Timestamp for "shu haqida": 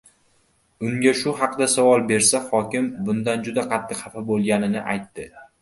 1.19-1.67